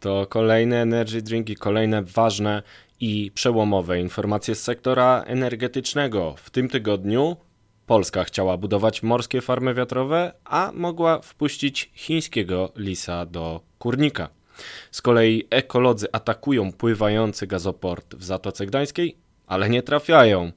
To 0.00 0.26
kolejne 0.26 0.80
energy 0.82 1.22
drinki, 1.22 1.56
kolejne 1.56 2.02
ważne 2.02 2.62
i 3.00 3.30
przełomowe 3.34 4.00
informacje 4.00 4.54
z 4.54 4.62
sektora 4.62 5.24
energetycznego. 5.26 6.34
W 6.36 6.50
tym 6.50 6.68
tygodniu 6.68 7.36
Polska 7.86 8.24
chciała 8.24 8.56
budować 8.56 9.02
morskie 9.02 9.40
farmy 9.40 9.74
wiatrowe, 9.74 10.32
a 10.44 10.70
mogła 10.74 11.20
wpuścić 11.20 11.90
chińskiego 11.94 12.72
lisa 12.76 13.26
do 13.26 13.60
kurnika. 13.78 14.28
Z 14.90 15.02
kolei 15.02 15.46
ekolodzy 15.50 16.06
atakują 16.12 16.72
pływający 16.72 17.46
gazoport 17.46 18.14
w 18.14 18.24
Zatoce 18.24 18.66
Gdańskiej, 18.66 19.16
ale 19.46 19.70
nie 19.70 19.82
trafiają. 19.82 20.52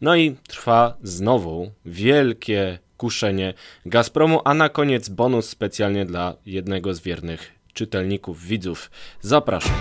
No 0.00 0.16
i 0.16 0.36
trwa 0.48 0.96
znowu 1.02 1.70
wielkie 1.84 2.78
kuszenie 2.96 3.54
Gazpromu, 3.86 4.40
a 4.44 4.54
na 4.54 4.68
koniec 4.68 5.08
bonus 5.08 5.48
specjalnie 5.48 6.06
dla 6.06 6.34
jednego 6.46 6.94
z 6.94 7.00
wiernych 7.00 7.59
czytelników, 7.72 8.44
widzów. 8.44 8.90
Zapraszam. 9.20 9.74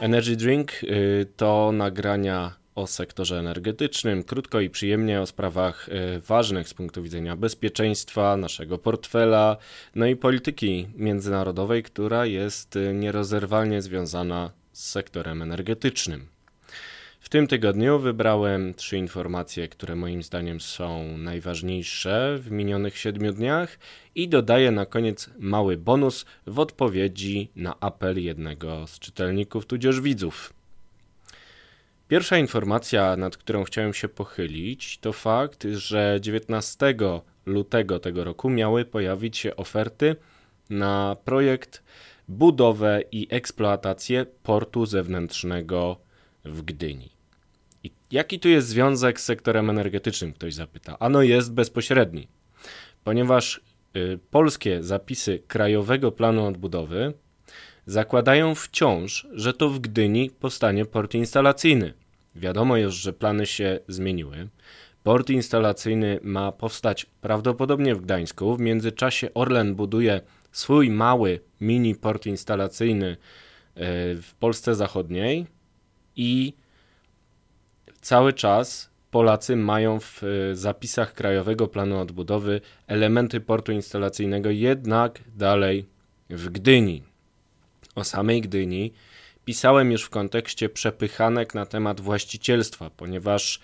Energy 0.00 0.36
Drink 0.36 0.82
y, 0.82 1.26
to 1.36 1.72
nagrania 1.72 2.61
o 2.74 2.86
sektorze 2.86 3.38
energetycznym, 3.38 4.24
krótko 4.24 4.60
i 4.60 4.70
przyjemnie 4.70 5.20
o 5.20 5.26
sprawach 5.26 5.88
y, 5.88 6.20
ważnych 6.20 6.68
z 6.68 6.74
punktu 6.74 7.02
widzenia 7.02 7.36
bezpieczeństwa, 7.36 8.36
naszego 8.36 8.78
portfela, 8.78 9.56
no 9.94 10.06
i 10.06 10.16
polityki 10.16 10.88
międzynarodowej, 10.96 11.82
która 11.82 12.26
jest 12.26 12.76
y, 12.76 12.94
nierozerwalnie 12.94 13.82
związana 13.82 14.50
z 14.72 14.90
sektorem 14.90 15.42
energetycznym. 15.42 16.26
W 17.20 17.28
tym 17.28 17.46
tygodniu 17.46 17.98
wybrałem 17.98 18.74
trzy 18.74 18.98
informacje, 18.98 19.68
które 19.68 19.96
moim 19.96 20.22
zdaniem 20.22 20.60
są 20.60 21.18
najważniejsze 21.18 22.38
w 22.40 22.50
minionych 22.50 22.98
siedmiu 22.98 23.32
dniach 23.32 23.78
i 24.14 24.28
dodaję 24.28 24.70
na 24.70 24.86
koniec 24.86 25.30
mały 25.38 25.76
bonus 25.76 26.26
w 26.46 26.58
odpowiedzi 26.58 27.50
na 27.56 27.80
apel 27.80 28.24
jednego 28.24 28.86
z 28.86 28.98
czytelników 28.98 29.66
tudzież 29.66 30.00
widzów. 30.00 30.52
Pierwsza 32.12 32.38
informacja, 32.38 33.16
nad 33.16 33.36
którą 33.36 33.64
chciałem 33.64 33.94
się 33.94 34.08
pochylić, 34.08 34.98
to 34.98 35.12
fakt, 35.12 35.66
że 35.72 36.18
19 36.20 36.94
lutego 37.46 37.98
tego 37.98 38.24
roku 38.24 38.50
miały 38.50 38.84
pojawić 38.84 39.38
się 39.38 39.56
oferty 39.56 40.16
na 40.70 41.16
projekt 41.24 41.82
budowę 42.28 43.02
i 43.12 43.26
eksploatację 43.30 44.26
portu 44.42 44.86
zewnętrznego 44.86 45.96
w 46.44 46.62
Gdyni. 46.62 47.10
I 47.84 47.90
jaki 48.10 48.40
tu 48.40 48.48
jest 48.48 48.68
związek 48.68 49.20
z 49.20 49.24
sektorem 49.24 49.70
energetycznym, 49.70 50.32
ktoś 50.32 50.54
zapyta. 50.54 50.98
Ano 50.98 51.22
jest 51.22 51.52
bezpośredni, 51.52 52.28
ponieważ 53.04 53.60
y, 53.96 54.18
polskie 54.30 54.82
zapisy 54.82 55.42
Krajowego 55.48 56.12
Planu 56.12 56.46
Odbudowy 56.46 57.12
zakładają 57.86 58.54
wciąż, 58.54 59.26
że 59.32 59.52
to 59.52 59.70
w 59.70 59.78
Gdyni 59.78 60.30
powstanie 60.30 60.84
port 60.84 61.14
instalacyjny. 61.14 62.01
Wiadomo 62.34 62.76
już, 62.76 62.94
że 62.94 63.12
plany 63.12 63.46
się 63.46 63.78
zmieniły. 63.88 64.48
Port 65.02 65.30
instalacyjny 65.30 66.20
ma 66.22 66.52
powstać 66.52 67.06
prawdopodobnie 67.20 67.94
w 67.94 68.00
Gdańsku. 68.00 68.56
W 68.56 68.60
międzyczasie 68.60 69.34
Orlen 69.34 69.74
buduje 69.74 70.20
swój 70.52 70.90
mały 70.90 71.40
mini 71.60 71.94
port 71.94 72.26
instalacyjny 72.26 73.06
e, 73.10 73.16
w 74.14 74.34
Polsce 74.38 74.74
Zachodniej 74.74 75.46
i 76.16 76.54
cały 78.00 78.32
czas 78.32 78.90
Polacy 79.10 79.56
mają 79.56 80.00
w 80.00 80.22
e, 80.24 80.54
zapisach 80.56 81.14
Krajowego 81.14 81.68
Planu 81.68 82.00
Odbudowy 82.00 82.60
elementy 82.86 83.40
portu 83.40 83.72
instalacyjnego, 83.72 84.50
jednak 84.50 85.20
dalej 85.36 85.86
w 86.30 86.48
Gdyni. 86.48 87.02
O 87.94 88.04
samej 88.04 88.40
Gdyni 88.40 88.92
pisałem 89.44 89.92
już 89.92 90.02
w 90.02 90.10
kontekście 90.10 90.68
przepychanek 90.68 91.54
na 91.54 91.66
temat 91.66 92.00
właścicielstwa, 92.00 92.90
ponieważ 92.90 93.60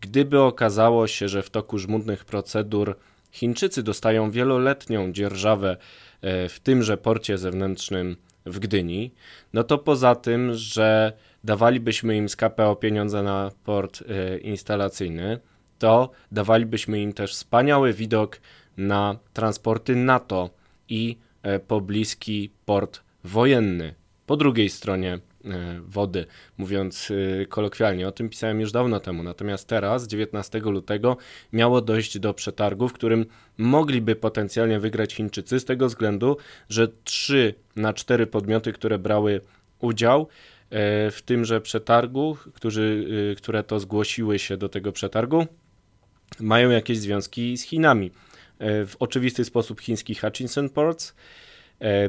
gdyby 0.00 0.40
okazało 0.40 1.06
się, 1.06 1.28
że 1.28 1.42
w 1.42 1.50
toku 1.50 1.78
żmudnych 1.78 2.24
procedur 2.24 2.96
Chińczycy 3.30 3.82
dostają 3.82 4.30
wieloletnią 4.30 5.12
dzierżawę 5.12 5.76
e, 6.20 6.48
w 6.48 6.60
tymże 6.60 6.96
porcie 6.96 7.38
zewnętrznym 7.38 8.16
w 8.46 8.58
Gdyni, 8.58 9.14
no 9.52 9.64
to 9.64 9.78
poza 9.78 10.14
tym, 10.14 10.54
że 10.54 11.12
dawalibyśmy 11.44 12.16
im 12.16 12.28
z 12.28 12.36
KPO 12.36 12.76
pieniądze 12.76 13.22
na 13.22 13.50
port 13.64 14.02
e, 14.02 14.38
instalacyjny, 14.38 15.38
to 15.78 16.10
dawalibyśmy 16.32 17.02
im 17.02 17.12
też 17.12 17.32
wspaniały 17.32 17.92
widok 17.92 18.40
na 18.76 19.18
transporty 19.32 19.96
NATO 19.96 20.50
i 20.88 21.18
e, 21.42 21.58
pobliski 21.58 22.50
port 22.64 23.00
wojenny 23.24 23.94
po 24.28 24.36
drugiej 24.36 24.68
stronie 24.68 25.18
e, 25.44 25.80
wody, 25.86 26.26
mówiąc 26.58 27.12
e, 27.42 27.46
kolokwialnie. 27.46 28.08
O 28.08 28.12
tym 28.12 28.28
pisałem 28.28 28.60
już 28.60 28.72
dawno 28.72 29.00
temu. 29.00 29.22
Natomiast 29.22 29.68
teraz, 29.68 30.06
19 30.06 30.58
lutego, 30.58 31.16
miało 31.52 31.80
dojść 31.80 32.18
do 32.18 32.34
przetargu, 32.34 32.88
w 32.88 32.92
którym 32.92 33.26
mogliby 33.58 34.16
potencjalnie 34.16 34.80
wygrać 34.80 35.14
Chińczycy, 35.14 35.60
z 35.60 35.64
tego 35.64 35.86
względu, 35.86 36.36
że 36.68 36.88
3 37.04 37.54
na 37.76 37.92
4 37.92 38.26
podmioty, 38.26 38.72
które 38.72 38.98
brały 38.98 39.40
udział 39.80 40.20
e, 40.22 40.26
w 41.10 41.22
tymże 41.22 41.60
przetargu, 41.60 42.36
którzy, 42.54 43.06
które 43.36 43.62
to 43.62 43.80
zgłosiły 43.80 44.38
się 44.38 44.56
do 44.56 44.68
tego 44.68 44.92
przetargu, 44.92 45.46
mają 46.40 46.70
jakieś 46.70 46.98
związki 46.98 47.56
z 47.56 47.62
Chinami. 47.62 48.10
W 48.60 48.92
oczywisty 48.98 49.44
sposób 49.44 49.80
chiński 49.80 50.14
Hutchinson 50.14 50.68
Ports, 50.68 51.14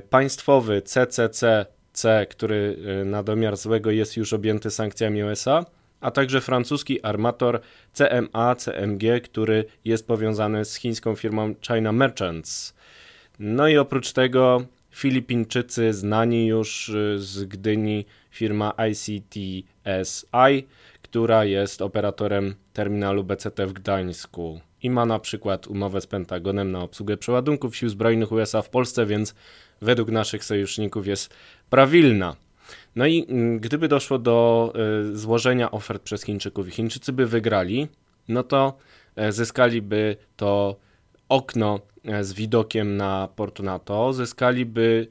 państwowy 0.09 0.81
CCC 0.81 1.65
C, 1.93 2.25
który 2.29 2.77
y, 3.01 3.05
na 3.05 3.23
domiar 3.23 3.57
złego 3.57 3.91
jest 3.91 4.17
już 4.17 4.33
objęty 4.33 4.71
sankcjami 4.71 5.23
USA, 5.23 5.65
a 6.01 6.11
także 6.11 6.41
francuski 6.41 7.01
armator 7.01 7.61
CMA 7.93 8.55
CMG, 8.55 9.21
który 9.23 9.65
jest 9.85 10.07
powiązany 10.07 10.65
z 10.65 10.75
chińską 10.75 11.15
firmą 11.15 11.55
China 11.67 11.91
Merchants. 11.91 12.73
No 13.39 13.67
i 13.67 13.77
oprócz 13.77 14.13
tego 14.13 14.65
Filipińczycy 14.91 15.93
znani 15.93 16.47
już 16.47 16.89
y, 16.89 17.19
z 17.19 17.43
Gdyni 17.43 18.05
firma 18.31 18.73
ICTSI, 18.91 20.67
która 21.01 21.45
jest 21.45 21.81
operatorem 21.81 22.55
terminalu 22.73 23.23
BCT 23.23 23.67
w 23.67 23.73
Gdańsku 23.73 24.61
i 24.83 24.89
ma 24.89 25.05
na 25.05 25.19
przykład 25.19 25.67
umowę 25.67 26.01
z 26.01 26.07
Pentagonem 26.07 26.71
na 26.71 26.81
obsługę 26.81 27.17
przeładunków 27.17 27.75
sił 27.75 27.89
zbrojnych 27.89 28.31
USA 28.31 28.61
w 28.61 28.69
Polsce, 28.69 29.05
więc 29.05 29.35
według 29.81 30.09
naszych 30.11 30.43
sojuszników 30.43 31.07
jest 31.07 31.33
prawilna. 31.69 32.35
No 32.95 33.05
i 33.05 33.25
mm, 33.29 33.59
gdyby 33.59 33.87
doszło 33.87 34.19
do 34.19 34.73
y, 35.11 35.17
złożenia 35.17 35.71
ofert 35.71 36.03
przez 36.03 36.23
Chińczyków 36.23 36.67
i 36.67 36.71
Chińczycy 36.71 37.13
by 37.13 37.25
wygrali, 37.25 37.87
no 38.27 38.43
to 38.43 38.77
e, 39.15 39.31
zyskaliby 39.31 40.15
to 40.35 40.75
okno 41.29 41.79
e, 42.05 42.23
z 42.23 42.33
widokiem 42.33 42.97
na 42.97 43.29
port 43.35 43.59
NATO, 43.59 44.13
zyskaliby 44.13 45.07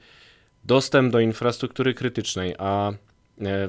dostęp 0.64 1.12
do 1.12 1.20
infrastruktury 1.20 1.94
krytycznej, 1.94 2.54
a 2.58 2.92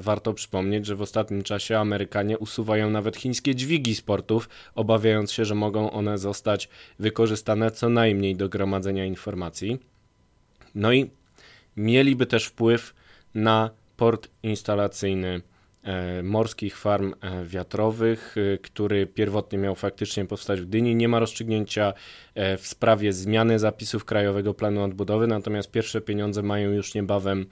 warto 0.00 0.34
przypomnieć, 0.34 0.86
że 0.86 0.96
w 0.96 1.02
ostatnim 1.02 1.42
czasie 1.42 1.78
Amerykanie 1.78 2.38
usuwają 2.38 2.90
nawet 2.90 3.16
chińskie 3.16 3.54
dźwigi 3.54 3.94
z 3.94 4.00
portów, 4.00 4.48
obawiając 4.74 5.32
się, 5.32 5.44
że 5.44 5.54
mogą 5.54 5.90
one 5.90 6.18
zostać 6.18 6.68
wykorzystane 6.98 7.70
co 7.70 7.88
najmniej 7.88 8.36
do 8.36 8.48
gromadzenia 8.48 9.04
informacji. 9.04 9.78
No 10.74 10.92
i 10.92 11.10
mieliby 11.76 12.26
też 12.26 12.46
wpływ 12.46 12.94
na 13.34 13.70
port 13.96 14.28
instalacyjny 14.42 15.40
e, 15.82 16.22
morskich 16.22 16.78
farm 16.78 17.14
e, 17.20 17.44
wiatrowych, 17.44 18.34
e, 18.54 18.58
który 18.58 19.06
pierwotnie 19.06 19.58
miał 19.58 19.74
faktycznie 19.74 20.24
powstać 20.24 20.60
w 20.60 20.66
Gdyni. 20.66 20.94
Nie 20.94 21.08
ma 21.08 21.18
rozstrzygnięcia 21.18 21.92
w 22.58 22.66
sprawie 22.66 23.12
zmiany 23.12 23.58
zapisów 23.58 24.04
Krajowego 24.04 24.54
Planu 24.54 24.82
Odbudowy, 24.82 25.26
natomiast 25.26 25.70
pierwsze 25.70 26.00
pieniądze 26.00 26.42
mają 26.42 26.70
już 26.70 26.94
niebawem 26.94 27.46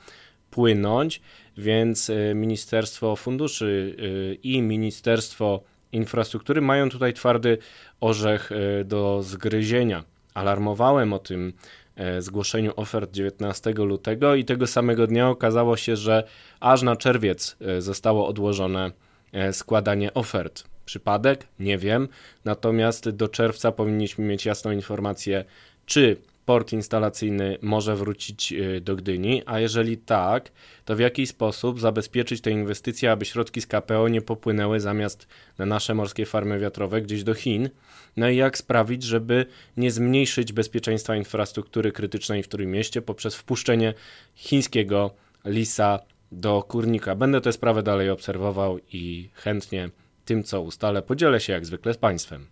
płynąć, 0.50 1.20
więc 1.56 2.10
Ministerstwo 2.34 3.16
Funduszy 3.16 3.96
i 4.42 4.62
Ministerstwo 4.62 5.62
Infrastruktury 5.92 6.60
mają 6.60 6.90
tutaj 6.90 7.14
twardy 7.14 7.58
orzech 8.00 8.50
do 8.84 9.22
zgryzienia. 9.22 10.04
Alarmowałem 10.34 11.12
o 11.12 11.18
tym 11.18 11.52
E, 11.98 12.22
zgłoszeniu 12.22 12.72
ofert 12.76 13.12
19 13.12 13.70
lutego 13.70 14.34
i 14.34 14.44
tego 14.44 14.66
samego 14.66 15.06
dnia 15.06 15.28
okazało 15.28 15.76
się, 15.76 15.96
że 15.96 16.24
aż 16.60 16.82
na 16.82 16.96
czerwiec 16.96 17.56
e, 17.60 17.82
zostało 17.82 18.28
odłożone 18.28 18.92
e, 19.32 19.52
składanie 19.52 20.14
ofert. 20.14 20.64
Przypadek? 20.84 21.46
Nie 21.60 21.78
wiem. 21.78 22.08
Natomiast 22.44 23.08
do 23.08 23.28
czerwca 23.28 23.72
powinniśmy 23.72 24.24
mieć 24.24 24.46
jasną 24.46 24.70
informację, 24.70 25.44
czy 25.86 26.16
port 26.48 26.72
instalacyjny 26.72 27.58
może 27.62 27.96
wrócić 27.96 28.52
y, 28.52 28.80
do 28.80 28.96
Gdyni, 28.96 29.42
a 29.46 29.60
jeżeli 29.60 29.98
tak, 29.98 30.52
to 30.84 30.96
w 30.96 30.98
jaki 30.98 31.26
sposób 31.26 31.80
zabezpieczyć 31.80 32.40
te 32.40 32.50
inwestycje, 32.50 33.12
aby 33.12 33.24
środki 33.24 33.60
z 33.60 33.66
KPO 33.66 34.08
nie 34.08 34.22
popłynęły 34.22 34.80
zamiast 34.80 35.26
na 35.58 35.66
nasze 35.66 35.94
morskie 35.94 36.26
farmy 36.26 36.58
wiatrowe 36.58 37.02
gdzieś 37.02 37.24
do 37.24 37.34
Chin? 37.34 37.70
No 38.16 38.28
i 38.28 38.36
jak 38.36 38.58
sprawić, 38.58 39.02
żeby 39.02 39.46
nie 39.76 39.90
zmniejszyć 39.90 40.52
bezpieczeństwa 40.52 41.16
infrastruktury 41.16 41.92
krytycznej 41.92 42.42
w 42.42 42.48
którym 42.48 42.70
mieście 42.70 43.02
poprzez 43.02 43.34
wpuszczenie 43.34 43.94
chińskiego 44.34 45.14
lisa 45.44 46.00
do 46.32 46.62
kurnika. 46.62 47.14
Będę 47.14 47.40
tę 47.40 47.52
sprawę 47.52 47.82
dalej 47.82 48.10
obserwował 48.10 48.78
i 48.92 49.30
chętnie 49.34 49.90
tym, 50.24 50.44
co 50.44 50.60
ustalę, 50.60 51.02
podzielę 51.02 51.40
się 51.40 51.52
jak 51.52 51.66
zwykle 51.66 51.94
z 51.94 51.98
Państwem. 51.98 52.46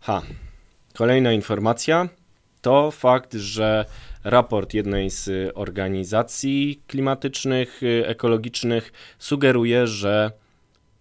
Ha, 0.00 0.22
kolejna 0.94 1.32
informacja 1.32 2.08
to 2.66 2.90
fakt, 2.90 3.34
że 3.34 3.84
raport 4.24 4.74
jednej 4.74 5.10
z 5.10 5.52
organizacji 5.54 6.82
klimatycznych, 6.86 7.80
ekologicznych 8.04 8.92
sugeruje, 9.18 9.86
że 9.86 10.32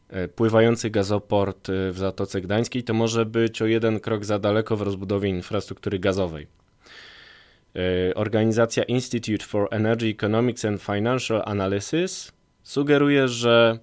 e, 0.10 0.28
pływający 0.28 0.90
gazoport 0.90 1.68
w 1.92 1.98
Zatoce 1.98 2.42
Gdańskiej 2.42 2.84
to 2.84 2.94
może 2.94 3.26
być 3.26 3.62
o 3.62 3.66
jeden 3.66 4.00
krok 4.00 4.26
za 4.26 4.40
daleko 4.40 4.78
w 4.78 4.82
rozbudowie 4.82 5.30
infrastruktury 5.30 6.00
gazowej. 6.00 6.48
Organizacja 8.16 8.84
Institute 8.84 9.46
for 9.46 9.68
Energy 9.72 10.08
Economics 10.08 10.66
and 10.66 10.82
Financial 10.82 11.42
Analysis 11.46 12.32
sugeruje, 12.64 13.28
że 13.28 13.80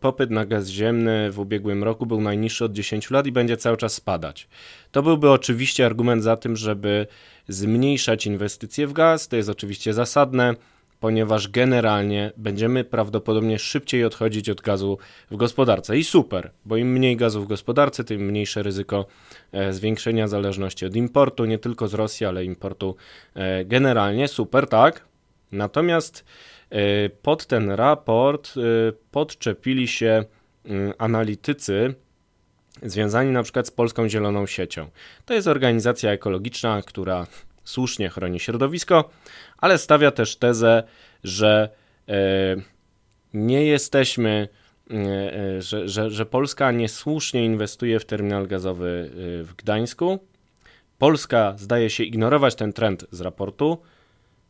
popyt 0.00 0.30
na 0.30 0.46
gaz 0.46 0.68
ziemny 0.68 1.30
w 1.30 1.38
ubiegłym 1.38 1.84
roku 1.84 2.06
był 2.06 2.20
najniższy 2.20 2.64
od 2.64 2.72
10 2.72 3.10
lat 3.10 3.26
i 3.26 3.32
będzie 3.32 3.56
cały 3.56 3.76
czas 3.76 3.92
spadać. 3.92 4.48
To 4.92 5.02
byłby 5.02 5.30
oczywiście 5.30 5.86
argument 5.86 6.22
za 6.22 6.36
tym, 6.36 6.56
żeby 6.56 7.06
zmniejszać 7.48 8.26
inwestycje 8.26 8.86
w 8.86 8.92
gaz. 8.92 9.28
To 9.28 9.36
jest 9.36 9.48
oczywiście 9.48 9.94
zasadne, 9.94 10.54
ponieważ 11.00 11.48
generalnie 11.48 12.32
będziemy 12.36 12.84
prawdopodobnie 12.84 13.58
szybciej 13.58 14.04
odchodzić 14.04 14.50
od 14.50 14.60
gazu 14.60 14.98
w 15.30 15.36
gospodarce. 15.36 15.98
I 15.98 16.04
super, 16.04 16.50
bo 16.64 16.76
im 16.76 16.92
mniej 16.92 17.16
gazu 17.16 17.42
w 17.42 17.48
gospodarce, 17.48 18.04
tym 18.04 18.20
mniejsze 18.20 18.62
ryzyko 18.62 19.06
e, 19.52 19.72
zwiększenia 19.72 20.28
zależności 20.28 20.86
od 20.86 20.96
importu, 20.96 21.44
nie 21.44 21.58
tylko 21.58 21.88
z 21.88 21.94
Rosji, 21.94 22.26
ale 22.26 22.44
importu 22.44 22.96
e, 23.34 23.64
generalnie. 23.64 24.28
Super, 24.28 24.66
tak. 24.66 25.04
Natomiast 25.52 26.24
E, 26.63 26.63
pod 27.22 27.46
ten 27.46 27.70
raport 27.70 28.54
e, 28.56 28.60
podczepili 29.10 29.88
się 29.88 30.24
mm, 30.64 30.92
analitycy 30.98 31.94
związani 32.82 33.30
na 33.30 33.42
przykład 33.42 33.66
z 33.66 33.70
Polską 33.70 34.08
Zieloną 34.08 34.46
Siecią. 34.46 34.90
To 35.24 35.34
jest 35.34 35.48
organizacja 35.48 36.10
ekologiczna, 36.10 36.82
która 36.82 37.26
słusznie 37.64 38.08
chroni 38.08 38.40
środowisko, 38.40 39.10
ale 39.58 39.78
stawia 39.78 40.10
też 40.10 40.36
tezę, 40.36 40.82
że 41.24 41.68
e, 42.08 42.14
nie 43.34 43.64
jesteśmy, 43.64 44.48
że, 45.58 45.88
że, 45.88 46.10
że 46.10 46.26
Polska 46.26 46.72
niesłusznie 46.72 47.44
inwestuje 47.44 48.00
w 48.00 48.04
terminal 48.04 48.46
gazowy 48.46 49.10
w 49.44 49.50
Gdańsku. 49.56 50.18
Polska 50.98 51.54
zdaje 51.58 51.90
się 51.90 52.04
ignorować 52.04 52.54
ten 52.54 52.72
trend 52.72 53.06
z 53.10 53.20
raportu, 53.20 53.78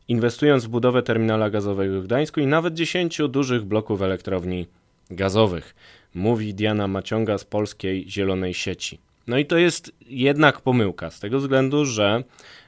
inwestując 0.07 0.65
w 0.65 0.69
budowę 0.69 1.03
terminala 1.03 1.49
gazowego 1.49 2.01
w 2.01 2.05
Gdańsku 2.05 2.39
i 2.39 2.47
nawet 2.47 2.73
10 2.73 3.21
dużych 3.29 3.63
bloków 3.63 4.01
elektrowni 4.01 4.67
gazowych, 5.09 5.75
mówi 6.13 6.53
Diana 6.53 6.87
Maciąga 6.87 7.37
z 7.37 7.45
Polskiej 7.45 8.09
Zielonej 8.09 8.53
Sieci. 8.53 8.99
No 9.27 9.37
i 9.37 9.45
to 9.45 9.57
jest 9.57 9.91
jednak 10.07 10.61
pomyłka, 10.61 11.11
z 11.11 11.19
tego 11.19 11.39
względu, 11.39 11.85
że 11.85 12.23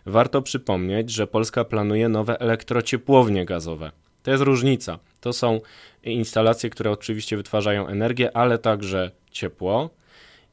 warto 0.06 0.42
przypomnieć, 0.42 1.12
że 1.12 1.28
Polska 1.28 1.64
planuje 1.64 2.10
nowe 2.10 2.40
elektrociepłownie 2.40 3.46
gazowe. 3.46 3.92
To 4.24 4.32
jest 4.32 4.44
różnica. 4.44 5.00
To 5.22 5.34
są 5.34 5.62
instalacje, 6.04 6.70
które 6.70 6.92
oczywiście 6.92 7.38
wytwarzają 7.38 7.88
energię, 7.88 8.38
ale 8.38 8.58
także 8.58 9.12
ciepło. 9.32 9.90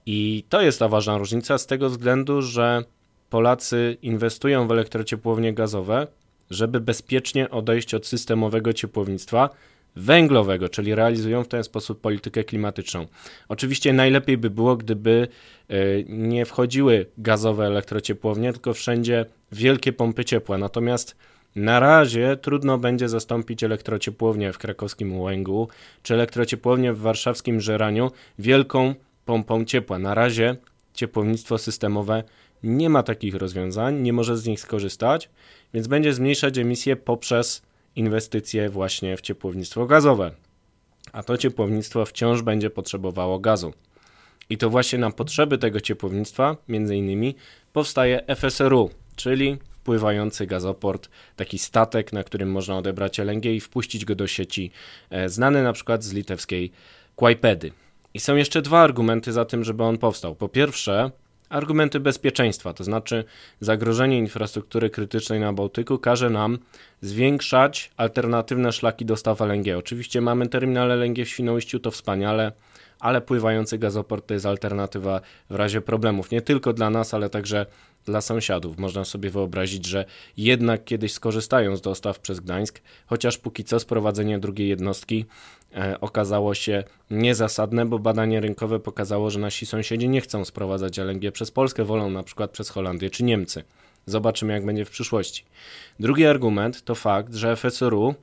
I 0.06 0.44
to 0.48 0.62
jest 0.62 0.78
ta 0.78 0.88
ważna 0.88 1.18
różnica 1.18 1.58
z 1.58 1.66
tego 1.66 1.90
względu, 1.90 2.42
że 2.42 2.84
Polacy 3.30 3.96
inwestują 4.02 4.66
w 4.66 4.72
elektrociepłownie 4.72 5.52
gazowe, 5.52 6.06
żeby 6.50 6.80
bezpiecznie 6.80 7.50
odejść 7.50 7.94
od 7.94 8.06
systemowego 8.06 8.72
ciepłownictwa 8.72 9.50
węglowego, 9.96 10.68
czyli 10.68 10.94
realizują 10.94 11.44
w 11.44 11.48
ten 11.48 11.64
sposób 11.64 12.00
politykę 12.00 12.44
klimatyczną. 12.44 13.06
Oczywiście 13.48 13.92
najlepiej 13.92 14.38
by 14.38 14.50
było, 14.50 14.76
gdyby 14.76 15.28
e, 15.68 15.74
nie 16.08 16.44
wchodziły 16.44 17.06
gazowe 17.18 17.66
elektrociepłownie, 17.66 18.52
tylko 18.52 18.74
wszędzie 18.74 19.26
wielkie 19.52 19.92
pompy 19.92 20.24
ciepła. 20.24 20.58
Natomiast 20.58 21.16
na 21.56 21.80
razie 21.80 22.36
trudno 22.36 22.78
będzie 22.78 23.08
zastąpić 23.08 23.64
elektrociepłownię 23.64 24.52
w 24.52 24.58
krakowskim 24.58 25.20
Łęgu 25.20 25.68
czy 26.02 26.14
elektrociepłownię 26.14 26.92
w 26.92 27.00
warszawskim 27.00 27.60
Żeraniu 27.60 28.10
wielką 28.38 28.94
pompą 29.24 29.64
ciepła. 29.64 29.98
Na 29.98 30.14
razie 30.14 30.56
ciepłownictwo 30.94 31.58
systemowe 31.58 32.24
nie 32.64 32.90
ma 32.90 33.02
takich 33.02 33.34
rozwiązań, 33.34 34.00
nie 34.00 34.12
może 34.12 34.36
z 34.36 34.46
nich 34.46 34.60
skorzystać, 34.60 35.30
więc 35.74 35.86
będzie 35.86 36.14
zmniejszać 36.14 36.58
emisję 36.58 36.96
poprzez 36.96 37.62
inwestycje 37.96 38.68
właśnie 38.68 39.16
w 39.16 39.20
ciepłownictwo 39.20 39.86
gazowe. 39.86 40.30
A 41.12 41.22
to 41.22 41.38
ciepłownictwo 41.38 42.06
wciąż 42.06 42.42
będzie 42.42 42.70
potrzebowało 42.70 43.38
gazu. 43.38 43.72
I 44.50 44.58
to 44.58 44.70
właśnie 44.70 44.98
na 44.98 45.10
potrzeby 45.10 45.58
tego 45.58 45.80
ciepłownictwa, 45.80 46.56
między 46.68 46.96
innymi, 46.96 47.34
powstaje 47.72 48.24
FSRU, 48.36 48.90
czyli 49.16 49.58
pływający 49.84 50.46
gazoport, 50.46 51.08
taki 51.36 51.58
statek, 51.58 52.12
na 52.12 52.24
którym 52.24 52.50
można 52.50 52.78
odebrać 52.78 53.20
LNG 53.20 53.44
i 53.44 53.60
wpuścić 53.60 54.04
go 54.04 54.14
do 54.14 54.26
sieci, 54.26 54.70
e, 55.10 55.28
znany 55.28 55.62
na 55.62 55.72
przykład 55.72 56.04
z 56.04 56.12
litewskiej 56.12 56.72
Kłajpedy. 57.16 57.72
I 58.14 58.20
są 58.20 58.36
jeszcze 58.36 58.62
dwa 58.62 58.80
argumenty 58.80 59.32
za 59.32 59.44
tym, 59.44 59.64
żeby 59.64 59.82
on 59.84 59.98
powstał. 59.98 60.34
Po 60.34 60.48
pierwsze, 60.48 61.10
argumenty 61.54 62.00
bezpieczeństwa, 62.00 62.72
to 62.72 62.84
znaczy 62.84 63.24
zagrożenie 63.60 64.18
infrastruktury 64.18 64.90
krytycznej 64.90 65.40
na 65.40 65.52
Bałtyku 65.52 65.98
każe 65.98 66.30
nam 66.30 66.58
zwiększać 67.00 67.90
alternatywne 67.96 68.72
szlaki 68.72 69.04
dostaw 69.04 69.40
LNG. 69.40 69.78
Oczywiście 69.78 70.20
mamy 70.20 70.48
terminal 70.48 70.90
LNG 70.90 71.24
w 71.24 71.28
Świnoujściu, 71.28 71.80
to 71.80 71.90
wspaniale, 71.90 72.52
ale 73.04 73.20
pływający 73.20 73.78
gazoport 73.78 74.26
to 74.26 74.34
jest 74.34 74.46
alternatywa 74.46 75.20
w 75.50 75.54
razie 75.54 75.80
problemów, 75.80 76.30
nie 76.30 76.42
tylko 76.42 76.72
dla 76.72 76.90
nas, 76.90 77.14
ale 77.14 77.30
także 77.30 77.66
dla 78.04 78.20
sąsiadów. 78.20 78.78
Można 78.78 79.04
sobie 79.04 79.30
wyobrazić, 79.30 79.86
że 79.86 80.04
jednak 80.36 80.84
kiedyś 80.84 81.12
skorzystają 81.12 81.76
z 81.76 81.80
dostaw 81.80 82.18
przez 82.18 82.40
Gdańsk, 82.40 82.80
chociaż 83.06 83.38
póki 83.38 83.64
co 83.64 83.80
sprowadzenie 83.80 84.38
drugiej 84.38 84.68
jednostki 84.68 85.24
e, 85.74 86.00
okazało 86.00 86.54
się 86.54 86.84
niezasadne, 87.10 87.86
bo 87.86 87.98
badanie 87.98 88.40
rynkowe 88.40 88.80
pokazało, 88.80 89.30
że 89.30 89.38
nasi 89.38 89.66
sąsiedzi 89.66 90.08
nie 90.08 90.20
chcą 90.20 90.44
sprowadzać 90.44 90.98
LNG 90.98 91.32
przez 91.32 91.50
Polskę, 91.50 91.84
wolą 91.84 92.10
na 92.10 92.22
przykład 92.22 92.50
przez 92.50 92.70
Holandię 92.70 93.10
czy 93.10 93.24
Niemcy. 93.24 93.64
Zobaczymy, 94.06 94.52
jak 94.52 94.66
będzie 94.66 94.84
w 94.84 94.90
przyszłości. 94.90 95.44
Drugi 96.00 96.26
argument 96.26 96.84
to 96.84 96.94
fakt, 96.94 97.34
że 97.34 97.56
FSRU 97.56 98.14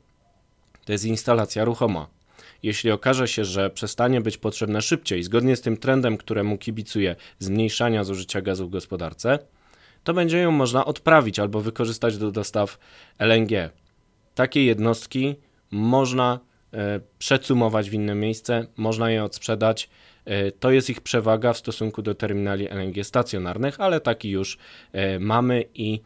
to 0.86 0.92
jest 0.92 1.06
instalacja 1.06 1.66
ruchoma. 1.66 2.21
Jeśli 2.64 2.92
okaże 2.92 3.28
się, 3.28 3.46
że 3.46 3.70
przestanie 3.70 4.22
być 4.22 4.38
potrzebne 4.38 4.82
szybciej, 4.82 5.24
zgodnie 5.24 5.56
z 5.56 5.62
tym 5.62 5.78
trendem, 5.78 6.18
któremu 6.18 6.58
kibicuje 6.58 7.16
zmniejszania 7.40 8.04
zużycia 8.04 8.42
gazu 8.42 8.68
w 8.68 8.70
gospodarce, 8.70 9.40
to 10.04 10.14
będzie 10.14 10.38
ją 10.38 10.52
można 10.52 10.86
odprawić 10.86 11.40
albo 11.40 11.62
wykorzystać 11.62 12.18
do 12.18 12.32
dostaw 12.32 12.78
LNG. 13.20 13.70
Takie 14.36 14.66
jednostki 14.66 15.36
można 15.72 16.40
e, 16.74 17.00
przecumować 17.20 17.90
w 17.90 17.94
inne 17.94 18.16
miejsce, 18.16 18.66
można 18.78 19.12
je 19.12 19.24
odsprzedać. 19.24 19.90
E, 20.26 20.52
to 20.52 20.72
jest 20.72 20.90
ich 20.90 21.02
przewaga 21.02 21.54
w 21.54 21.58
stosunku 21.58 22.02
do 22.02 22.16
terminali 22.16 22.70
LNG 22.70 23.04
stacjonarnych, 23.04 23.80
ale 23.80 24.00
taki 24.00 24.30
już 24.30 24.58
e, 24.92 25.20
mamy 25.20 25.64
i 25.74 26.02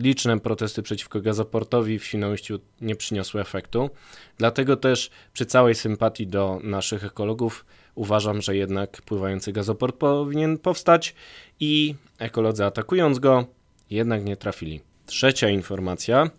liczne 0.00 0.40
protesty 0.40 0.82
przeciwko 0.82 1.20
gazoportowi 1.20 1.98
w 1.98 2.04
Świnoujściu 2.04 2.58
nie 2.80 2.96
przyniosły 2.96 3.40
efektu. 3.40 3.90
Dlatego 4.38 4.76
też 4.76 5.10
przy 5.32 5.46
całej 5.46 5.74
sympatii 5.74 6.26
do 6.26 6.60
naszych 6.62 7.04
ekologów 7.04 7.64
uważam, 7.94 8.42
że 8.42 8.56
jednak 8.56 9.02
pływający 9.02 9.52
gazoport 9.52 9.96
powinien 9.96 10.58
powstać 10.58 11.14
i 11.60 11.94
ekolodzy 12.18 12.64
atakując 12.64 13.18
go 13.18 13.46
jednak 13.90 14.24
nie 14.24 14.36
trafili. 14.36 14.80
Trzecia 15.06 15.48
informacja 15.48 16.30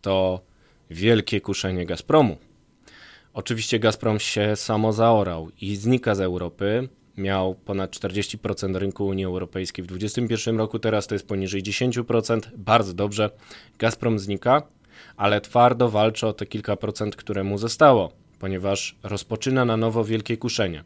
to 0.00 0.40
wielkie 0.90 1.40
kuszenie 1.40 1.86
Gazpromu. 1.86 2.36
Oczywiście 3.34 3.78
Gazprom 3.78 4.18
się 4.20 4.56
samo 4.56 4.92
zaorał 4.92 5.50
i 5.60 5.76
znika 5.76 6.14
z 6.14 6.20
Europy. 6.20 6.88
Miał 7.16 7.54
ponad 7.54 7.90
40% 7.90 8.76
rynku 8.76 9.06
Unii 9.06 9.24
Europejskiej 9.24 9.84
w 9.84 9.86
2021 9.86 10.58
roku, 10.58 10.78
teraz 10.78 11.06
to 11.06 11.14
jest 11.14 11.26
poniżej 11.26 11.62
10%. 11.62 12.40
Bardzo 12.56 12.94
dobrze. 12.94 13.30
Gazprom 13.78 14.18
znika, 14.18 14.62
ale 15.16 15.40
twardo 15.40 15.88
walczy 15.88 16.26
o 16.26 16.32
te 16.32 16.46
kilka 16.46 16.76
procent, 16.76 17.16
które 17.16 17.44
mu 17.44 17.58
zostało 17.58 18.22
ponieważ 18.42 18.96
rozpoczyna 19.02 19.64
na 19.64 19.76
nowo 19.76 20.04
wielkie 20.04 20.36
kuszenie. 20.36 20.84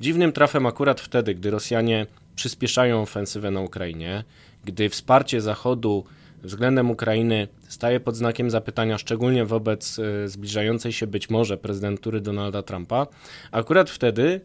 Dziwnym 0.00 0.32
trafem 0.32 0.66
akurat 0.66 1.00
wtedy, 1.00 1.34
gdy 1.34 1.50
Rosjanie 1.50 2.06
przyspieszają 2.34 3.02
ofensywę 3.02 3.50
na 3.50 3.60
Ukrainie, 3.60 4.24
gdy 4.64 4.88
wsparcie 4.88 5.40
Zachodu 5.40 6.04
względem 6.42 6.90
Ukrainy 6.90 7.48
staje 7.68 8.00
pod 8.00 8.16
znakiem 8.16 8.50
zapytania, 8.50 8.98
szczególnie 8.98 9.44
wobec 9.44 9.98
e, 9.98 10.28
zbliżającej 10.28 10.92
się 10.92 11.06
być 11.06 11.30
może 11.30 11.56
prezydentury 11.56 12.20
Donalda 12.20 12.62
Trumpa, 12.62 13.06
akurat 13.52 13.90
wtedy 13.90 14.40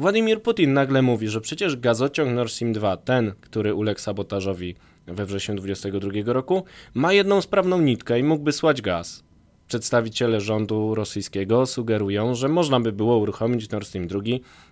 Władimir 0.00 0.42
Putin 0.42 0.72
nagle 0.72 1.02
mówi, 1.02 1.28
że 1.28 1.40
przecież 1.40 1.76
gazociąg 1.76 2.34
Nord 2.34 2.52
Stream 2.52 2.72
2, 2.72 2.96
ten, 2.96 3.32
który 3.40 3.74
uległ 3.74 4.00
sabotażowi 4.00 4.74
we 5.06 5.26
wrześniu 5.26 5.54
2022 5.54 6.32
roku, 6.32 6.64
ma 6.94 7.12
jedną 7.12 7.40
sprawną 7.40 7.80
nitkę 7.80 8.18
i 8.18 8.22
mógłby 8.22 8.52
słać 8.52 8.82
gaz. 8.82 9.24
Przedstawiciele 9.68 10.40
rządu 10.40 10.94
rosyjskiego 10.94 11.66
sugerują, 11.66 12.34
że 12.34 12.48
można 12.48 12.80
by 12.80 12.92
było 12.92 13.18
uruchomić 13.18 13.70
Nord 13.70 13.86
Stream 13.86 14.06
2 14.06 14.20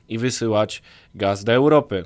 i 0.09 0.19
wysyłać 0.19 0.83
gaz 1.15 1.45
do 1.45 1.53
Europy. 1.53 2.05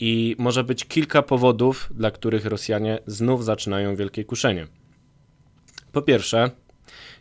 I 0.00 0.36
może 0.38 0.64
być 0.64 0.84
kilka 0.84 1.22
powodów, 1.22 1.90
dla 1.94 2.10
których 2.10 2.46
Rosjanie 2.46 2.98
znów 3.06 3.44
zaczynają 3.44 3.96
wielkie 3.96 4.24
kuszenie. 4.24 4.66
Po 5.92 6.02
pierwsze, 6.02 6.50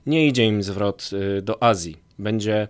nie 0.05 0.27
idzie 0.27 0.45
im 0.45 0.63
zwrot 0.63 1.09
y, 1.37 1.41
do 1.41 1.63
Azji. 1.63 1.97
Będzie 2.19 2.67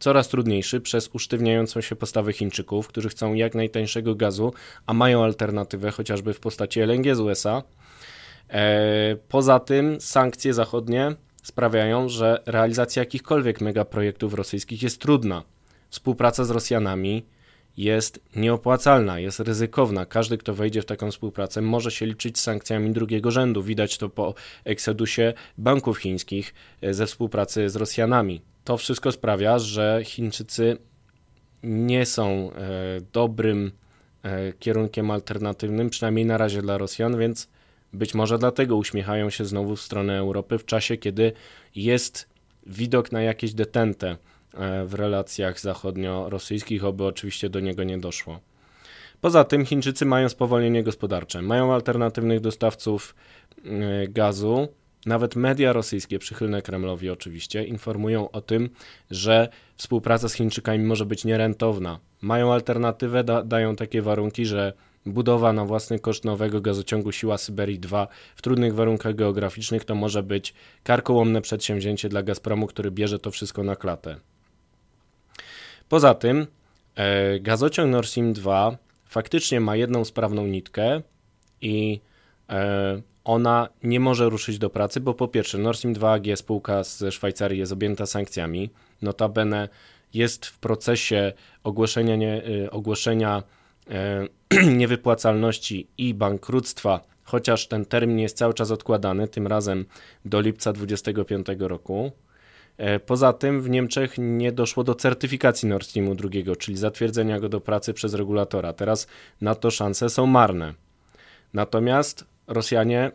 coraz 0.00 0.28
trudniejszy 0.28 0.80
przez 0.80 1.08
usztywniającą 1.12 1.80
się 1.80 1.96
postawę 1.96 2.32
Chińczyków, 2.32 2.88
którzy 2.88 3.08
chcą 3.08 3.34
jak 3.34 3.54
najtańszego 3.54 4.14
gazu, 4.14 4.52
a 4.86 4.94
mają 4.94 5.24
alternatywę 5.24 5.90
chociażby 5.90 6.34
w 6.34 6.40
postaci 6.40 6.80
LNG 6.80 7.14
z 7.14 7.20
USA. 7.20 7.62
E, 8.50 9.16
poza 9.28 9.60
tym 9.60 10.00
sankcje 10.00 10.54
zachodnie 10.54 11.14
sprawiają, 11.42 12.08
że 12.08 12.42
realizacja 12.46 13.02
jakichkolwiek 13.02 13.60
megaprojektów 13.60 14.34
rosyjskich 14.34 14.82
jest 14.82 15.00
trudna. 15.00 15.42
Współpraca 15.90 16.44
z 16.44 16.50
Rosjanami 16.50 17.26
jest 17.76 18.20
nieopłacalna, 18.36 19.20
jest 19.20 19.40
ryzykowna. 19.40 20.06
Każdy, 20.06 20.38
kto 20.38 20.54
wejdzie 20.54 20.82
w 20.82 20.86
taką 20.86 21.10
współpracę, 21.10 21.60
może 21.60 21.90
się 21.90 22.06
liczyć 22.06 22.38
z 22.38 22.42
sankcjami 22.42 22.90
drugiego 22.90 23.30
rzędu. 23.30 23.62
Widać 23.62 23.98
to 23.98 24.08
po 24.08 24.34
eksedusie 24.64 25.32
banków 25.58 25.98
chińskich 25.98 26.54
e, 26.82 26.94
ze 26.94 27.06
współpracy 27.06 27.70
z 27.70 27.76
Rosjanami. 27.76 28.42
To 28.64 28.76
wszystko 28.76 29.12
sprawia, 29.12 29.58
że 29.58 30.00
Chińczycy 30.04 30.76
nie 31.62 32.06
są 32.06 32.52
e, 32.52 33.00
dobrym 33.12 33.72
e, 34.22 34.52
kierunkiem 34.52 35.10
alternatywnym, 35.10 35.90
przynajmniej 35.90 36.26
na 36.26 36.38
razie 36.38 36.62
dla 36.62 36.78
Rosjan, 36.78 37.18
więc 37.18 37.48
być 37.92 38.14
może 38.14 38.38
dlatego 38.38 38.76
uśmiechają 38.76 39.30
się 39.30 39.44
znowu 39.44 39.76
w 39.76 39.82
stronę 39.82 40.18
Europy 40.18 40.58
w 40.58 40.64
czasie, 40.64 40.96
kiedy 40.96 41.32
jest 41.74 42.28
widok 42.66 43.12
na 43.12 43.22
jakieś 43.22 43.54
detente 43.54 44.16
w 44.86 44.94
relacjach 44.94 45.60
zachodnio-rosyjskich, 45.60 46.84
oby 46.84 47.04
oczywiście 47.04 47.50
do 47.50 47.60
niego 47.60 47.84
nie 47.84 47.98
doszło. 47.98 48.40
Poza 49.20 49.44
tym 49.44 49.66
Chińczycy 49.66 50.06
mają 50.06 50.28
spowolnienie 50.28 50.82
gospodarcze, 50.82 51.42
mają 51.42 51.72
alternatywnych 51.72 52.40
dostawców 52.40 53.14
e, 53.64 54.08
gazu. 54.08 54.68
Nawet 55.06 55.36
media 55.36 55.72
rosyjskie, 55.72 56.18
przychylne 56.18 56.62
Kremlowi 56.62 57.10
oczywiście, 57.10 57.64
informują 57.64 58.30
o 58.30 58.40
tym, 58.40 58.70
że 59.10 59.48
współpraca 59.76 60.28
z 60.28 60.34
Chińczykami 60.34 60.84
może 60.84 61.06
być 61.06 61.24
nierentowna. 61.24 62.00
Mają 62.20 62.52
alternatywę, 62.52 63.24
da, 63.24 63.42
dają 63.42 63.76
takie 63.76 64.02
warunki, 64.02 64.46
że 64.46 64.72
budowa 65.06 65.52
na 65.52 65.64
własny 65.64 65.98
koszt 65.98 66.24
nowego 66.24 66.60
gazociągu 66.60 67.12
Siła 67.12 67.38
Syberii 67.38 67.78
2 67.78 68.08
w 68.36 68.42
trudnych 68.42 68.74
warunkach 68.74 69.14
geograficznych 69.14 69.84
to 69.84 69.94
może 69.94 70.22
być 70.22 70.54
karkołomne 70.82 71.40
przedsięwzięcie 71.42 72.08
dla 72.08 72.22
Gazpromu, 72.22 72.66
który 72.66 72.90
bierze 72.90 73.18
to 73.18 73.30
wszystko 73.30 73.62
na 73.62 73.76
klatę. 73.76 74.16
Poza 75.90 76.14
tym 76.14 76.46
e, 76.94 77.40
gazociąg 77.40 77.92
Nord 77.92 78.08
Stream 78.08 78.32
2 78.32 78.76
faktycznie 79.04 79.60
ma 79.60 79.76
jedną 79.76 80.04
sprawną 80.04 80.46
nitkę 80.46 81.02
i 81.60 82.00
e, 82.50 83.02
ona 83.24 83.68
nie 83.82 84.00
może 84.00 84.28
ruszyć 84.28 84.58
do 84.58 84.70
pracy, 84.70 85.00
bo 85.00 85.14
po 85.14 85.28
pierwsze 85.28 85.58
Nord 85.58 85.78
Stream 85.78 85.94
2 85.94 86.12
AG 86.12 86.24
spółka 86.36 86.84
ze 86.84 87.12
Szwajcarii 87.12 87.58
jest 87.58 87.72
objęta 87.72 88.06
sankcjami, 88.06 88.70
notabene 89.02 89.68
jest 90.14 90.46
w 90.46 90.58
procesie 90.58 91.32
ogłoszenia, 91.64 92.16
nie, 92.16 92.42
e, 92.64 92.70
ogłoszenia 92.70 93.42
niewypłacalności 94.78 95.88
i 95.98 96.14
bankructwa, 96.14 97.00
chociaż 97.22 97.68
ten 97.68 97.84
termin 97.84 98.18
jest 98.18 98.36
cały 98.36 98.54
czas 98.54 98.70
odkładany, 98.70 99.28
tym 99.28 99.46
razem 99.46 99.84
do 100.24 100.40
lipca 100.40 100.72
2025 100.72 101.46
roku. 101.58 102.12
E, 102.80 103.00
poza 103.00 103.32
tym 103.32 103.62
w 103.62 103.70
Niemczech 103.70 104.14
nie 104.18 104.52
doszło 104.52 104.84
do 104.84 104.94
certyfikacji 104.94 105.68
Nord 105.68 105.86
Streamu 105.86 106.16
II, 106.32 106.44
czyli 106.58 106.76
zatwierdzenia 106.76 107.40
go 107.40 107.48
do 107.48 107.60
pracy 107.60 107.94
przez 107.94 108.14
regulatora. 108.14 108.72
Teraz 108.72 109.06
na 109.40 109.54
to 109.54 109.70
szanse 109.70 110.10
są 110.10 110.26
marne. 110.26 110.74
Natomiast 111.54 112.24
Rosjanie 112.46 113.10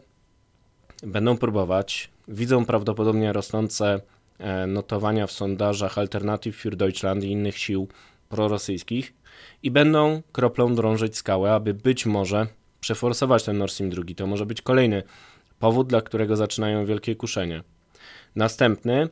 będą 1.04 1.38
próbować, 1.38 2.12
widzą 2.28 2.66
prawdopodobnie 2.66 3.34
rosnące 3.34 4.02
e, 4.40 4.68
notowania 4.68 5.28
w 5.28 5.32
sondażach 5.32 5.98
Alternative 5.98 6.56
für 6.56 6.76
Deutschland 6.76 7.24
i 7.24 7.32
innych 7.32 7.58
sił 7.58 7.88
prorosyjskich 8.30 9.14
i 9.64 9.72
będą 9.72 10.22
kroplą 10.32 10.76
drążyć 10.76 11.18
skałę, 11.18 11.54
aby 11.54 11.74
być 11.74 12.06
może 12.06 12.48
przeforsować 12.80 13.44
ten 13.44 13.58
Nord 13.58 13.72
Stream 13.72 13.92
II. 13.98 14.16
To 14.16 14.28
może 14.28 14.46
być 14.46 14.62
kolejny 14.62 15.04
powód, 15.60 15.88
dla 15.88 16.02
którego 16.02 16.36
zaczynają 16.36 16.86
wielkie 16.86 17.16
kuszenie. 17.16 17.64
Następny 18.36 19.10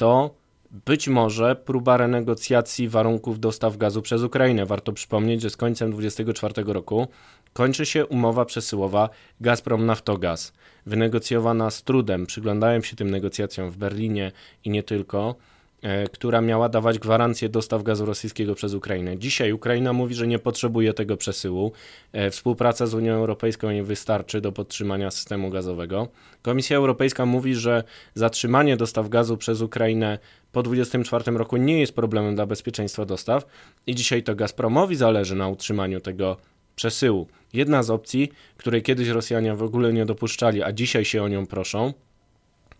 to 0.00 0.34
być 0.86 1.08
może 1.08 1.56
próba 1.56 1.96
renegocjacji 1.96 2.88
warunków 2.88 3.40
dostaw 3.40 3.76
gazu 3.76 4.02
przez 4.02 4.22
Ukrainę. 4.22 4.66
Warto 4.66 4.92
przypomnieć, 4.92 5.42
że 5.42 5.50
z 5.50 5.56
końcem 5.56 5.90
2024 5.90 6.72
roku 6.72 7.08
kończy 7.52 7.86
się 7.86 8.06
umowa 8.06 8.44
przesyłowa 8.44 9.08
Gazprom 9.40 9.86
Naftogaz, 9.86 10.52
wynegocjowana 10.86 11.70
z 11.70 11.82
trudem. 11.82 12.26
Przyglądałem 12.26 12.82
się 12.82 12.96
tym 12.96 13.10
negocjacjom 13.10 13.70
w 13.70 13.76
Berlinie 13.76 14.32
i 14.64 14.70
nie 14.70 14.82
tylko. 14.82 15.34
E, 15.82 16.08
która 16.08 16.40
miała 16.40 16.68
dawać 16.68 16.98
gwarancję 16.98 17.48
dostaw 17.48 17.82
gazu 17.82 18.06
rosyjskiego 18.06 18.54
przez 18.54 18.74
Ukrainę. 18.74 19.18
Dzisiaj 19.18 19.52
Ukraina 19.52 19.92
mówi, 19.92 20.14
że 20.14 20.26
nie 20.26 20.38
potrzebuje 20.38 20.94
tego 20.94 21.16
przesyłu. 21.16 21.72
E, 22.12 22.30
współpraca 22.30 22.86
z 22.86 22.94
Unią 22.94 23.12
Europejską 23.12 23.70
nie 23.70 23.82
wystarczy 23.82 24.40
do 24.40 24.52
podtrzymania 24.52 25.10
systemu 25.10 25.50
gazowego. 25.50 26.08
Komisja 26.42 26.76
Europejska 26.76 27.26
mówi, 27.26 27.54
że 27.54 27.84
zatrzymanie 28.14 28.76
dostaw 28.76 29.08
gazu 29.08 29.36
przez 29.36 29.60
Ukrainę 29.60 30.18
po 30.52 30.62
2024 30.62 31.38
roku 31.38 31.56
nie 31.56 31.80
jest 31.80 31.94
problemem 31.94 32.34
dla 32.34 32.46
bezpieczeństwa 32.46 33.04
dostaw 33.04 33.46
i 33.86 33.94
dzisiaj 33.94 34.22
to 34.22 34.34
Gazpromowi 34.34 34.96
zależy 34.96 35.34
na 35.36 35.48
utrzymaniu 35.48 36.00
tego 36.00 36.36
przesyłu. 36.76 37.26
Jedna 37.52 37.82
z 37.82 37.90
opcji, 37.90 38.32
której 38.56 38.82
kiedyś 38.82 39.08
Rosjanie 39.08 39.54
w 39.54 39.62
ogóle 39.62 39.92
nie 39.92 40.06
dopuszczali, 40.06 40.62
a 40.62 40.72
dzisiaj 40.72 41.04
się 41.04 41.22
o 41.22 41.28
nią 41.28 41.46
proszą, 41.46 41.92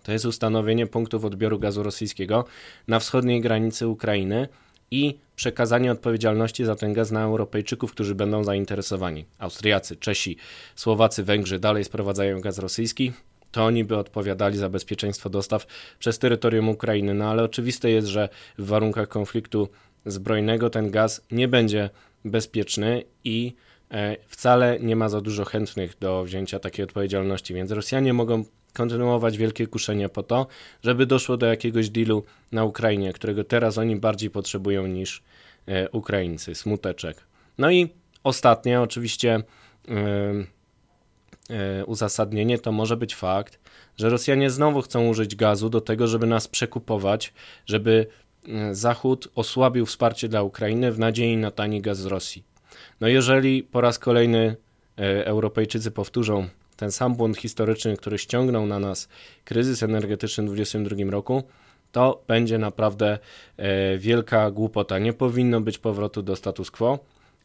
to 0.02 0.12
jest 0.12 0.24
ustanowienie 0.24 0.86
punktów 0.86 1.24
odbioru 1.24 1.58
gazu 1.58 1.82
rosyjskiego 1.82 2.44
na 2.88 2.98
wschodniej 2.98 3.40
granicy 3.40 3.88
Ukrainy 3.88 4.48
i 4.90 5.18
przekazanie 5.36 5.92
odpowiedzialności 5.92 6.64
za 6.64 6.76
ten 6.76 6.92
gaz 6.92 7.10
na 7.10 7.22
Europejczyków, 7.22 7.92
którzy 7.92 8.14
będą 8.14 8.44
zainteresowani. 8.44 9.24
Austriacy, 9.38 9.96
Czesi, 9.96 10.36
Słowacy, 10.76 11.24
Węgrzy 11.24 11.58
dalej 11.58 11.84
sprowadzają 11.84 12.40
gaz 12.40 12.58
rosyjski. 12.58 13.12
To 13.50 13.64
oni 13.64 13.84
by 13.84 13.96
odpowiadali 13.96 14.58
za 14.58 14.68
bezpieczeństwo 14.68 15.30
dostaw 15.30 15.66
przez 15.98 16.18
terytorium 16.18 16.68
Ukrainy. 16.68 17.14
No 17.14 17.30
ale 17.30 17.42
oczywiste 17.42 17.90
jest, 17.90 18.08
że 18.08 18.28
w 18.58 18.66
warunkach 18.66 19.08
konfliktu 19.08 19.68
zbrojnego 20.06 20.70
ten 20.70 20.90
gaz 20.90 21.26
nie 21.30 21.48
będzie 21.48 21.90
bezpieczny 22.24 23.04
i 23.24 23.54
e, 23.90 24.16
wcale 24.28 24.78
nie 24.80 24.96
ma 24.96 25.08
za 25.08 25.20
dużo 25.20 25.44
chętnych 25.44 25.98
do 25.98 26.24
wzięcia 26.24 26.58
takiej 26.58 26.84
odpowiedzialności, 26.84 27.54
więc 27.54 27.70
Rosjanie 27.70 28.12
mogą 28.12 28.44
kontynuować 28.72 29.38
wielkie 29.38 29.66
kuszenie 29.66 30.08
po 30.08 30.22
to, 30.22 30.46
żeby 30.82 31.06
doszło 31.06 31.36
do 31.36 31.46
jakiegoś 31.46 31.90
dealu 31.90 32.24
na 32.52 32.64
Ukrainie, 32.64 33.12
którego 33.12 33.44
teraz 33.44 33.78
oni 33.78 33.96
bardziej 33.96 34.30
potrzebują 34.30 34.86
niż 34.86 35.22
e, 35.66 35.90
Ukraińcy. 35.90 36.54
Smuteczek. 36.54 37.26
No 37.58 37.70
i 37.70 37.88
ostatnie, 38.24 38.80
oczywiście, 38.80 39.42
e, 39.88 39.94
e, 41.50 41.84
uzasadnienie 41.84 42.58
to 42.58 42.72
może 42.72 42.96
być 42.96 43.14
fakt, 43.14 43.58
że 43.96 44.10
Rosjanie 44.10 44.50
znowu 44.50 44.82
chcą 44.82 45.08
użyć 45.08 45.36
gazu 45.36 45.70
do 45.70 45.80
tego, 45.80 46.06
żeby 46.06 46.26
nas 46.26 46.48
przekupować, 46.48 47.32
żeby 47.66 48.06
Zachód 48.72 49.28
osłabił 49.34 49.86
wsparcie 49.86 50.28
dla 50.28 50.42
Ukrainy 50.42 50.92
w 50.92 50.98
nadziei 50.98 51.36
na 51.36 51.50
tani 51.50 51.80
gaz 51.80 51.98
z 51.98 52.06
Rosji. 52.06 52.44
No 53.00 53.08
jeżeli 53.08 53.62
po 53.62 53.80
raz 53.80 53.98
kolejny 53.98 54.56
Europejczycy 55.24 55.90
powtórzą 55.90 56.48
ten 56.80 56.92
sam 56.92 57.14
błąd 57.14 57.36
historyczny, 57.36 57.96
który 57.96 58.18
ściągnął 58.18 58.66
na 58.66 58.78
nas 58.78 59.08
kryzys 59.44 59.82
energetyczny 59.82 60.44
w 60.44 60.46
2022 60.46 61.10
roku, 61.10 61.42
to 61.92 62.22
będzie 62.28 62.58
naprawdę 62.58 63.18
e, 63.56 63.98
wielka 63.98 64.50
głupota. 64.50 64.98
Nie 64.98 65.12
powinno 65.12 65.60
być 65.60 65.78
powrotu 65.78 66.22
do 66.22 66.36
status 66.36 66.70
quo, 66.70 66.98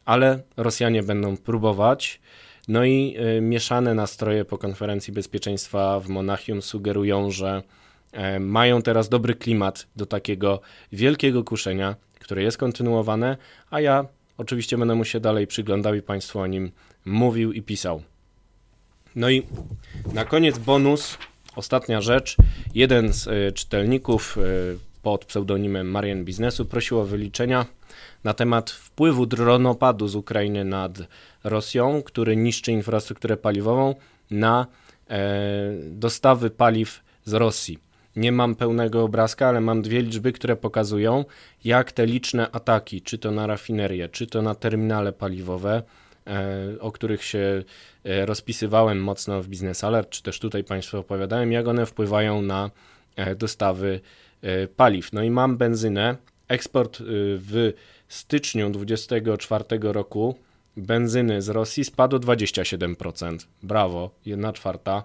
ale 0.04 0.40
Rosjanie 0.56 1.02
będą 1.02 1.36
próbować. 1.36 2.20
No 2.68 2.84
i 2.84 3.16
e, 3.18 3.40
mieszane 3.40 3.94
nastroje 3.94 4.44
po 4.44 4.58
konferencji 4.58 5.12
bezpieczeństwa 5.12 6.00
w 6.00 6.08
Monachium 6.08 6.62
sugerują, 6.62 7.30
że 7.30 7.62
e, 8.12 8.40
mają 8.40 8.82
teraz 8.82 9.08
dobry 9.08 9.34
klimat 9.34 9.86
do 9.96 10.06
takiego 10.06 10.60
wielkiego 10.92 11.44
kuszenia, 11.44 11.96
które 12.20 12.42
jest 12.42 12.58
kontynuowane, 12.58 13.36
a 13.70 13.80
ja 13.80 14.04
oczywiście 14.38 14.78
będę 14.78 14.94
mu 14.94 15.04
się 15.04 15.20
dalej 15.20 15.46
przyglądał 15.46 15.94
i 15.94 16.02
Państwu 16.02 16.38
o 16.38 16.46
nim 16.46 16.70
mówił 17.04 17.52
i 17.52 17.62
pisał. 17.62 18.02
No 19.16 19.30
i 19.30 19.42
na 20.12 20.24
koniec 20.24 20.58
bonus, 20.58 21.18
ostatnia 21.56 22.00
rzecz. 22.00 22.36
Jeden 22.74 23.12
z 23.12 23.26
y, 23.26 23.52
czytelników 23.52 24.38
y, 24.38 24.78
pod 25.02 25.24
pseudonimem 25.24 25.90
Marian 25.90 26.24
Biznesu 26.24 26.64
prosił 26.64 26.98
o 26.98 27.04
wyliczenia 27.04 27.66
na 28.24 28.34
temat 28.34 28.70
wpływu 28.70 29.26
dronopadu 29.26 30.08
z 30.08 30.16
Ukrainy 30.16 30.64
nad 30.64 30.98
Rosją, 31.44 32.02
który 32.02 32.36
niszczy 32.36 32.72
infrastrukturę 32.72 33.36
paliwową 33.36 33.94
na 34.30 34.66
e, 35.10 35.18
dostawy 35.82 36.50
paliw 36.50 37.00
z 37.24 37.32
Rosji. 37.32 37.78
Nie 38.16 38.32
mam 38.32 38.54
pełnego 38.54 39.02
obrazka, 39.02 39.48
ale 39.48 39.60
mam 39.60 39.82
dwie 39.82 40.02
liczby, 40.02 40.32
które 40.32 40.56
pokazują, 40.56 41.24
jak 41.64 41.92
te 41.92 42.06
liczne 42.06 42.50
ataki, 42.50 43.02
czy 43.02 43.18
to 43.18 43.30
na 43.30 43.46
rafinerię, 43.46 44.08
czy 44.08 44.26
to 44.26 44.42
na 44.42 44.54
terminale 44.54 45.12
paliwowe, 45.12 45.82
o 46.80 46.92
których 46.92 47.24
się 47.24 47.62
e, 48.04 48.26
rozpisywałem 48.26 49.02
mocno 49.02 49.42
w 49.42 49.48
Business 49.48 49.84
Alert, 49.84 50.10
czy 50.10 50.22
też 50.22 50.38
tutaj 50.38 50.64
Państwu 50.64 50.98
opowiadałem, 50.98 51.52
jak 51.52 51.68
one 51.68 51.86
wpływają 51.86 52.42
na 52.42 52.70
e, 53.16 53.34
dostawy 53.34 54.00
paliw. 54.76 55.12
No 55.12 55.22
i 55.22 55.30
mam 55.30 55.56
benzynę. 55.56 56.16
Eksport 56.48 56.98
w 57.00 57.72
styczniu 58.08 58.70
2024 58.70 59.64
roku 59.92 60.34
benzyny 60.76 61.42
z 61.42 61.48
Rosji 61.48 61.84
spadł 61.84 62.16
27%. 62.16 63.38
Brawo, 63.62 64.10
1 64.26 64.52
czwarta. 64.52 65.04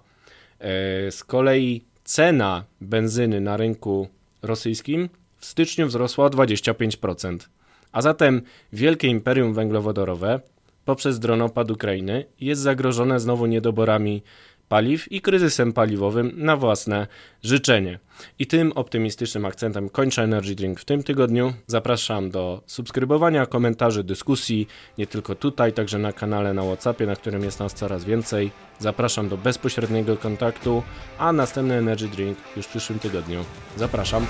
Z 1.10 1.24
kolei 1.24 1.84
cena 2.04 2.64
benzyny 2.82 3.42
na 3.42 3.58
rynku 3.58 4.08
rosyjskim 4.42 5.10
w 5.38 5.46
styczniu 5.46 5.88
wzrosła 5.88 6.26
o 6.26 6.30
25%. 6.30 7.38
A 7.92 8.02
zatem 8.02 8.42
wielkie 8.74 9.08
imperium 9.08 9.54
węglowodorowe 9.54 10.40
poprzez 10.86 11.20
dronopad 11.20 11.72
Ukrainy 11.72 12.26
jest 12.40 12.62
zagrożone 12.62 13.20
znowu 13.20 13.46
niedoborami 13.46 14.24
paliw 14.72 15.12
i 15.12 15.22
kryzysem 15.22 15.74
paliwowym 15.74 16.32
na 16.36 16.58
własne 16.58 17.08
życzenie. 17.44 18.00
I 18.40 18.48
tym 18.48 18.72
optymistycznym 18.72 19.46
akcentem 19.46 19.90
kończę 19.90 20.24
Energy 20.24 20.56
Drink 20.56 20.80
w 20.80 20.86
tym 20.86 21.04
tygodniu. 21.04 21.54
Zapraszam 21.68 22.30
do 22.30 22.62
subskrybowania, 22.66 23.46
komentarzy, 23.46 24.04
dyskusji, 24.04 24.68
nie 24.98 25.08
tylko 25.08 25.36
tutaj, 25.36 25.74
także 25.74 26.00
na 26.00 26.14
kanale 26.14 26.54
na 26.54 26.64
WhatsAppie, 26.64 27.06
na 27.06 27.16
którym 27.16 27.44
jest 27.44 27.60
nas 27.60 27.74
coraz 27.74 28.04
więcej. 28.04 28.52
Zapraszam 28.80 29.30
do 29.30 29.38
bezpośredniego 29.38 30.18
kontaktu, 30.18 30.84
a 31.18 31.34
następny 31.34 31.74
Energy 31.74 32.08
Drink 32.08 32.38
już 32.58 32.66
w 32.66 32.70
przyszłym 32.70 33.00
tygodniu. 33.00 33.46
Zapraszam. 33.78 34.26